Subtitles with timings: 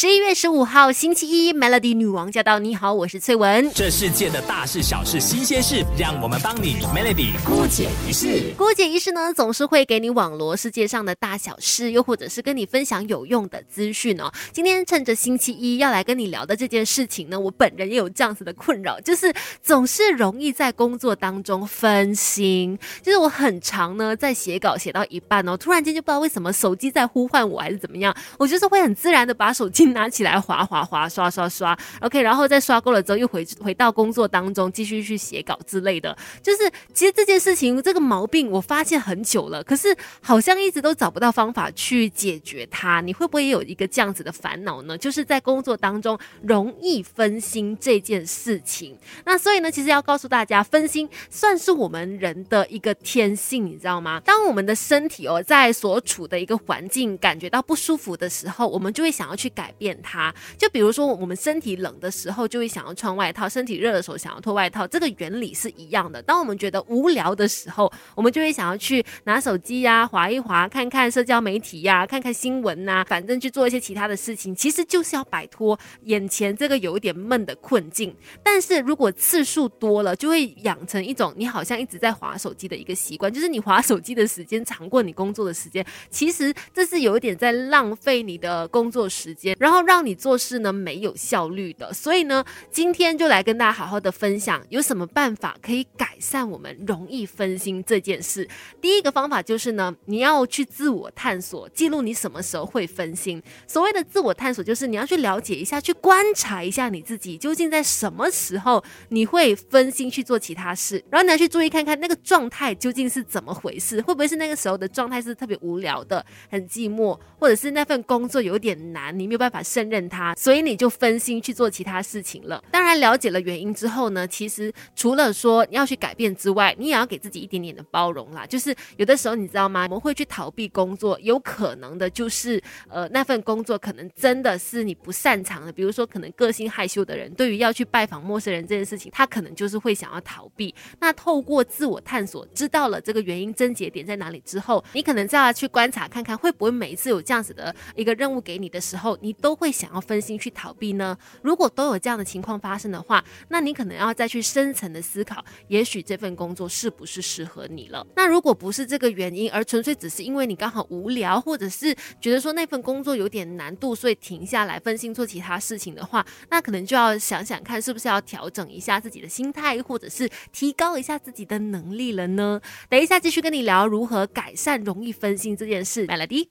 [0.00, 2.60] 十一月十五号星期一，Melody 女王驾到！
[2.60, 3.68] 你好，我是翠文。
[3.74, 8.54] 这世界的大事小事新鲜事，让我们帮你 Melody 姑姐一事。
[8.56, 14.30] 姑姐一事呢，总是会给你网罗世界上的大小事，又或者是跟你分享有用的资讯哦。
[14.52, 19.34] 今天趁着星期一要来跟你聊的这件事情呢，我本人也有这样子的困扰，就是
[19.64, 22.78] 总是容易在工作当中分心。
[23.02, 29.58] 就是我很常呢在写稿写到一半哦，突然间就不知道为什么手机在呼唤我，还是怎么样，我就是会很自然的把手。
[29.58, 36.16] 手机拿起来滑滑滑刷刷刷，OK，然后再刷够了之后又回回到工作当中继续去写稿之类的。
[36.42, 43.00] 就是其实这件事情这个毛病我发现很久了，可是好像一直都找不到方法去解决它。
[43.00, 44.96] 你会不会也有一个这样子的烦恼呢？
[44.96, 48.96] 就是在工作当中容易分心这件事情。
[49.24, 54.20] 那所以呢，其实要告诉大家，分心算是我们人的一个天性，你知道吗？
[54.24, 59.48] 当我们的身体哦在所处的一个环境感觉到不舒服的时候，我们就会想要去。
[59.58, 64.86] 改改变它，就比如说我们身体冷的时候，就会想要穿外套；身体热的时候，想要脱外套。
[64.86, 66.22] 这个原理是一样的。
[66.22, 74.54] 当我们觉得无聊的时候，我们就会想要去拿手机呀，划一划，看看社交媒体呀，看看新闻呐，反正去做一些其他的事情。
[74.56, 78.16] 其实就是要摆脱眼前这个有一点闷的困境。
[78.42, 85.84] 但是如果次数多了，就会养成一种你好像一直在划手机的一个习惯，就是你划手机的时间长过你工作的时间。
[86.08, 89.57] 其实这是有一点在浪费你的工作时间。
[89.58, 98.48] 然后让你做事呢没有效率的，所以呢，今天就来跟大家好好的分享有什么办法可以改善我们容易分心这件事。
[98.80, 103.42] 第一个方法就是呢，你要去自我探索，记录你什么时候会分心。
[103.66, 119.38] 所谓的自我探索，就是你要去了解一下，去观察一下你自己究竟在什么时候你会分心去做其他事，然后你要去注意看看那个状态究竟是怎么回事，会不会是那个时候的状态是特别无聊的、很寂寞，或者是那份工作有点难，你没有。
[119.38, 122.62] 办法办法胜任它，所以你就分心去做其他事情了。
[122.70, 128.44] 当然，了解了原因之后呢，其实除了说要去改变之外，你也要给自己一点点的包容啦。
[128.44, 129.84] 就是有的时候，你知道吗？
[129.84, 132.60] 我们会去逃避工作，有可能的就是
[132.90, 135.72] 呃那份工作可能真的是你不擅长的。
[135.72, 140.74] 比如说，可能个性害羞的人，对于要去拜访陌生人这件事情，他可能就是会想要逃避。
[141.00, 149.34] 那透过自我探索，知道了这个原因症结点在哪里之后，你可能再要去观察看看，会不会每一次有这样子的一个任务给你的时候，你。
[149.40, 151.16] 都会想要分心去逃避呢？
[151.42, 158.06] 如果都有这样的情况发生的话，那你可能要再去深层的思考，也许这份工作是不是适合你了？
[158.16, 172.60] 那如果不是这个原因，而纯粹只是因为你刚好无聊，或者是觉得说那份工作有点难度，所以停下来分心做其他事情的话，那可能就要想想看，是不是要调整一下自己的心态，或者是提高一下自己的能力了呢？
[172.88, 176.06] 等一下继续跟你聊如何改善容易分心这件事。
[176.06, 176.46] Melody，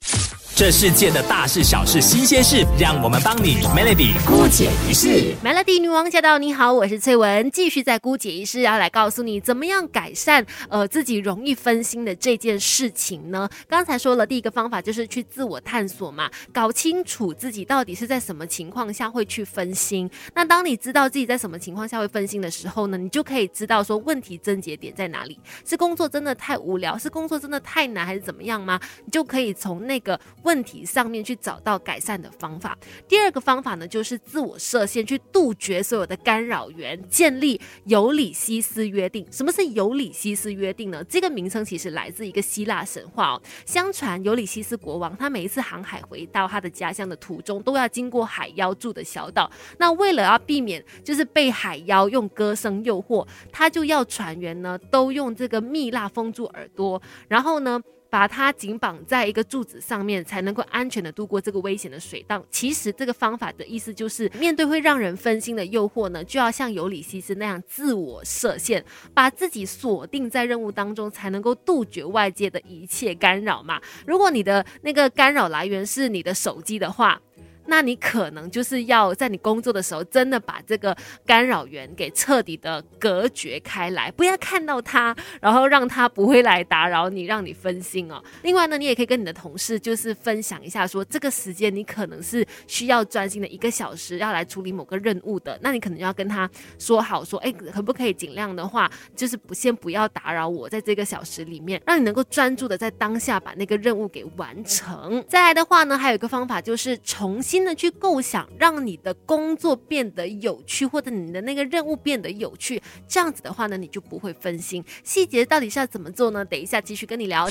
[0.54, 2.64] 这世界的大事小事新鲜事。
[2.80, 6.38] 让我们帮你 Melody 姑解一事，Melody 女王驾到！
[6.38, 13.48] 你好，我是翠文，继续在姑解一事，要来告诉你怎么样改善呃自己容易分心的这件事情呢？
[13.66, 20.08] 刚才说了第一个方法就是去自我探索嘛，搞清楚自己到底是在什么情况下会去分心。
[20.34, 28.78] 那当你知道自己在什么情况下会分心的时候呢，你就可以知道说问题症结点在哪里，是工作真的太无聊，是工作真的太难，还是怎么样吗？
[29.04, 32.56] 你就可以从那个问题上面去找到改善的方。
[32.60, 32.67] 法
[33.06, 39.26] 第二个方法呢，就是自我设限，去杜绝所有的干扰源，建立尤里西斯约定。
[39.30, 41.04] 什么是尤里西斯约定呢？
[41.04, 43.42] 这个名称其实来自一个希腊神话哦。
[43.64, 49.50] 相传尤里西斯国王，他每一次航海回到他的家乡的途中，都要经过海妖住的小岛。
[49.78, 57.80] 那为了要避免就是被海妖用歌声诱惑，他就要船员呢都用这个蜜蜡封住耳朵，然后呢。
[58.10, 62.44] 把它紧绑在一个柱子上面，才能够安全的度过这个危险的水荡。
[62.50, 73.80] 其实这个方法的意思就是，面对会让人分心的诱惑呢，就要像尤里西斯那样自我设限，把自己锁定在任务当中，才能够杜绝外界的一切干扰嘛。
[74.06, 77.20] 如果你的那个干扰来源是你的手机的话，
[77.68, 88.22] 那你可能就是要在你工作的时候，真的把这个干扰源给彻底的隔绝开来，不要看到它，然后让它不会来打扰你，让你分心哦。
[88.42, 96.48] 另外呢，你也可以跟你的同事就是分享一下，说这个时间你可能是需要专心的一个小时，要来处理某个任务的，那你可能要跟他
[96.78, 105.22] 说好，说哎，可不可以尽量的话，就是不先不要打扰我，在这个小时里面，让你能够专注的在当下把那个任务给完成。
[105.28, 107.57] 再来的话呢，还有一个方法就是重新。
[107.58, 112.80] 心的去构想，让你的工作变得有趣，或者你的那个任务变得有趣。
[113.08, 114.84] 这样子的话呢，你就不会分心。
[115.02, 116.44] 细节到底是要怎么做呢？
[116.44, 117.48] 等一下继续跟你聊。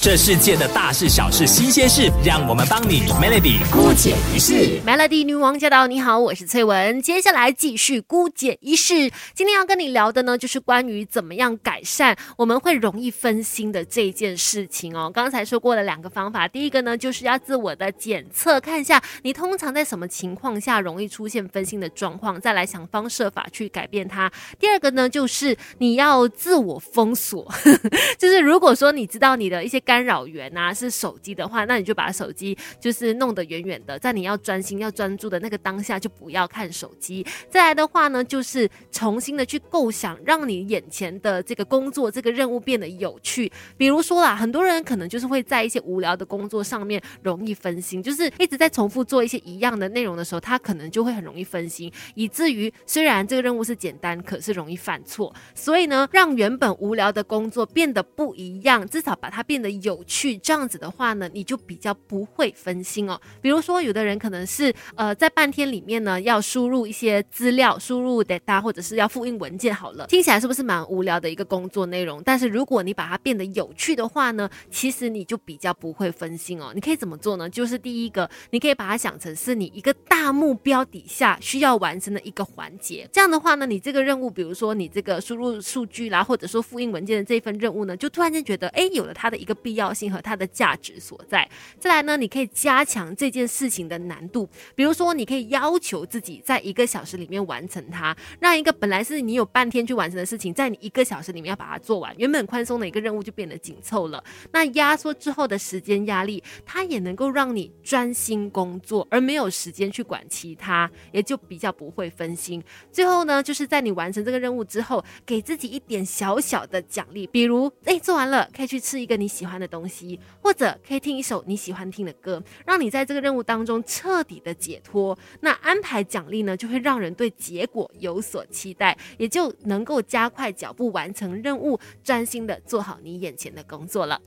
[0.00, 4.80] 这世界的大事小事新鲜事，让我们帮你 Melody 姑姐一事。
[4.86, 5.86] Melody 女王驾到！
[5.86, 7.02] 你好，我是翠文。
[7.02, 9.10] 接下来继续姑姐一事。
[9.34, 15.10] 今天要跟你聊的呢，就是关于怎么样改善我们会容易分心的这件事情哦。
[15.12, 24.30] 刚才说过了两个方法，第一个呢，就是要自我的检测，看一下你通通常在什么情况下容易出现分心的状况，再来想方设法去改变它。
[24.60, 27.52] 第二个呢，就是你要自我封锁，
[28.16, 29.80] 就是如果说你知道你的一些。
[29.80, 37.26] 干扰源啊，是手机的话，那你就把手机就是弄得远远的，在你要专心、要专注的那个当下，就不要看手机。
[37.48, 43.50] 再来的话呢，就是重新的去构想，让你眼前的这个工作、这个任务变得有趣。
[43.78, 55.34] 比如说啦，很多人可能就是会在一些无聊的工作上面容易分心，就是一直在重复做一些一样的内容的时候，他可能就会很容易分心，以至于虽然这个任务是简单，可是容易犯错。
[55.54, 59.70] 所以呢，让原本无聊的工作变得不一样，至少把它变得。
[59.82, 63.18] 有趣这样子的话呢，你就比较不会分心哦。
[63.40, 72.20] 比如说，有的人可能是呃在半天里面呢要输入一些资料，输入 data 或者是要复印文件，好了，听起来是不是蛮无聊的一个工作内容？
[72.24, 76.72] 但是如果你把它变得有趣的话呢，其实你就比较不会分心哦。
[76.74, 77.48] 你可以怎么做呢？
[77.48, 83.08] 就是第一个，你可以把它想成是你一个大目标底下需要完成的一个环节。
[83.12, 89.56] 这样的话呢，你这个任务，比如说你这个输入数据啦，或者说复印文件的这份任务呢，就突然间觉得哎有了它的一个。
[89.62, 91.46] 必要性和它的价值所在。
[91.78, 102.14] 再来呢，你可以加强这件事情的难度，比如说，你可以要求自己在一个小时里面完成它，让一个本来是你有半天去完成的事情，在你一个小时里面要把它做完。
[102.16, 104.24] 原本宽松的一个任务就变得紧凑了。
[104.50, 112.64] 那压缩之后的时间压力，它也能够让你专心工作，而没有时间去管其他，也就比较不会分心。
[112.90, 119.50] 最后呢，就是在你完成这个任务之后，给自己一点小小的奖励，比如，哎，做完了可以去吃一个你喜欢。
[119.60, 125.18] 的东西，或者可以听一首你喜欢听的歌，让你在这个任务当中彻底的解脱。
[125.40, 134.18] 那安排奖励呢，就会让人对结果有所期待，也就能够加快脚步完成任务，专心的做好你眼前的工作了。